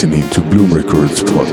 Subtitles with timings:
[0.00, 1.47] Listening to Bloom Records podcast.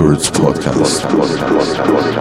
[0.00, 0.78] Records Podcast.
[0.80, 2.19] listening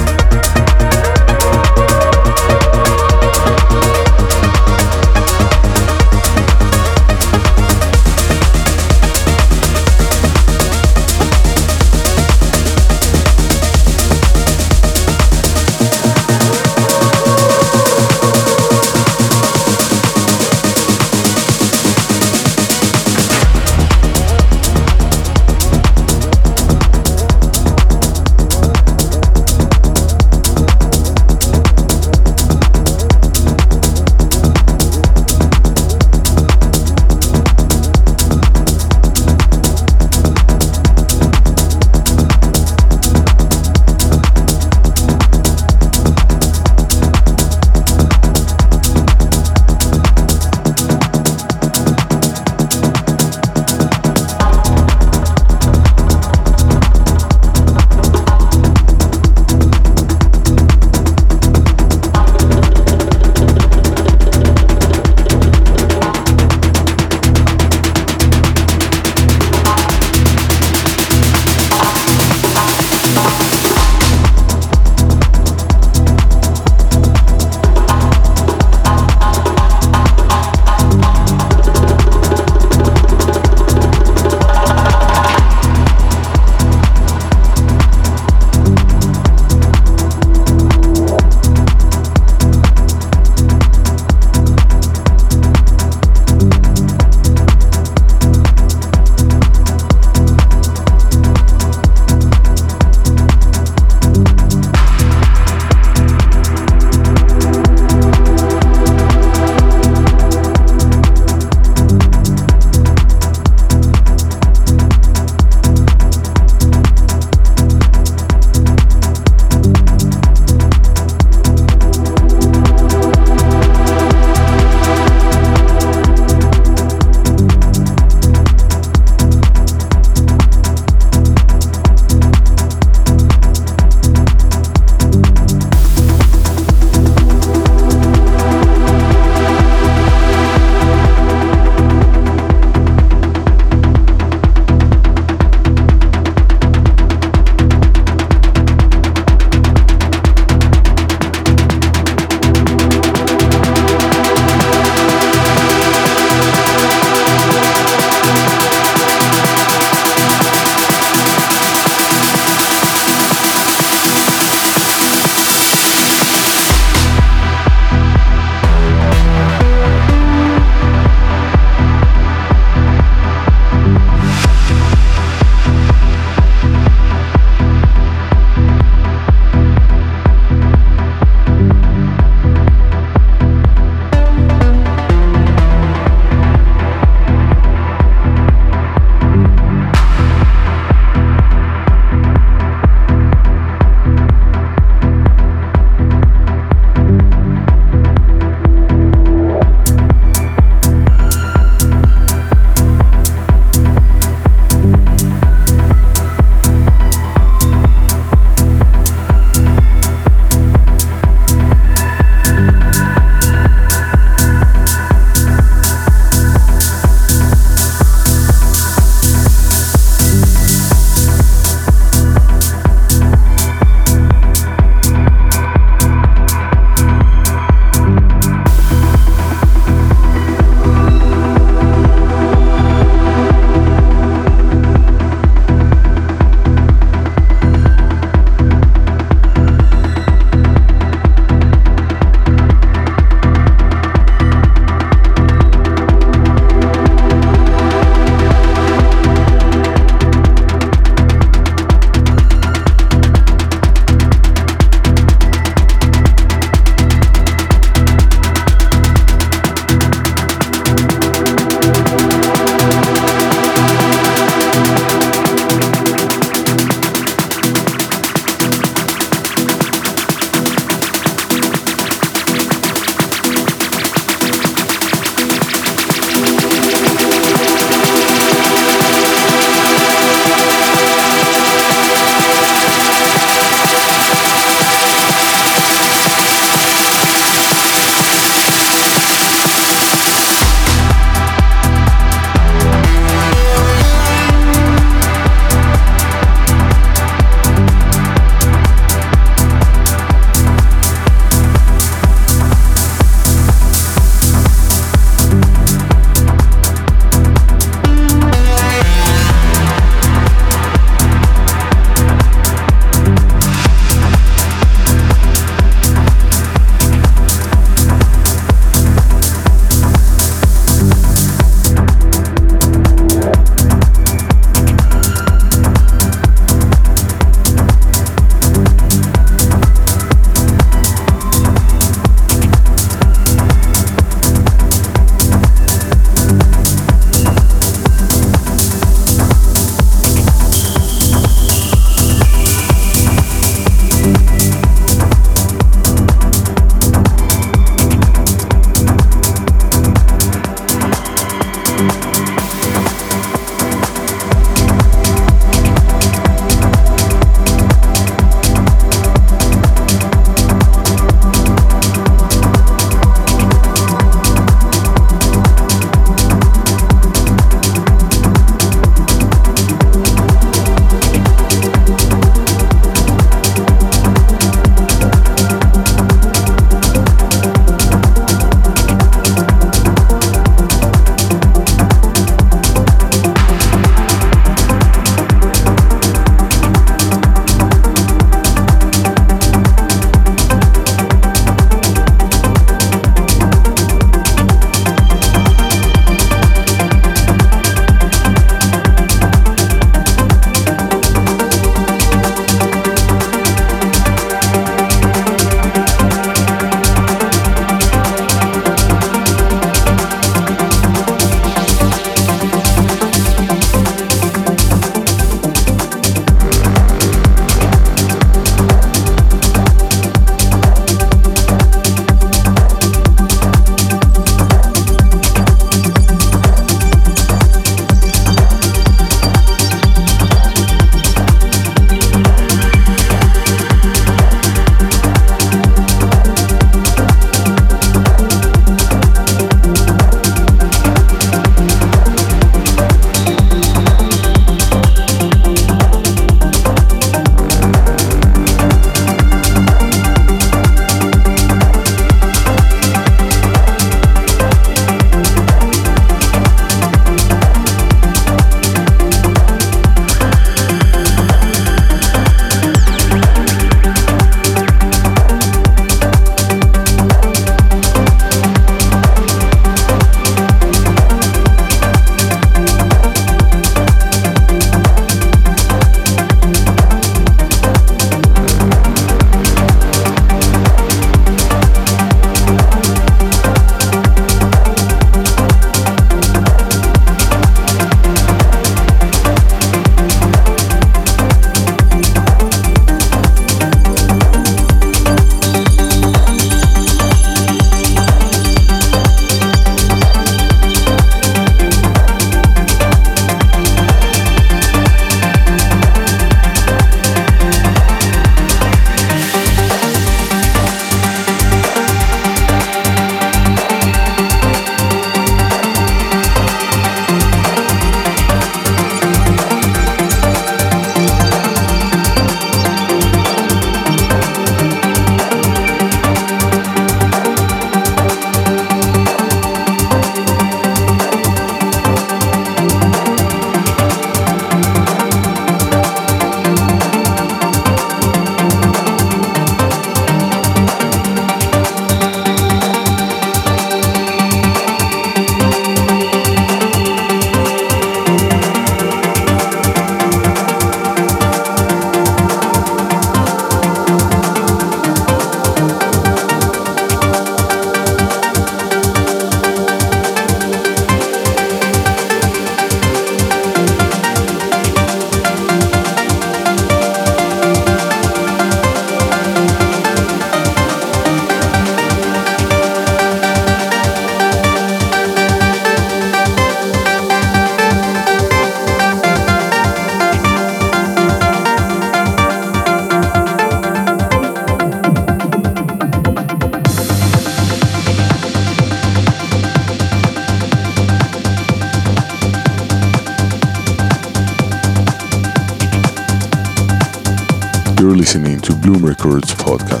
[599.31, 600.00] Records podcast.